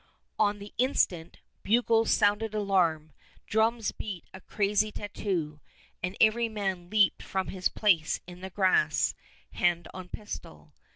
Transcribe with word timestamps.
On 0.39 0.57
the 0.57 0.73
instant, 0.79 1.37
bugles 1.61 2.09
sounded 2.09 2.55
alarm; 2.55 3.11
drums 3.45 3.91
beat 3.91 4.23
a 4.33 4.41
crazy 4.41 4.91
tattoo, 4.91 5.59
and 6.01 6.17
every 6.19 6.49
man 6.49 6.89
leaped 6.89 7.21
from 7.21 7.49
his 7.49 7.69
place 7.69 8.19
in 8.25 8.41
the 8.41 8.49
grass, 8.49 9.13
hand 9.51 9.87
on 9.93 10.09
pistol. 10.09 10.73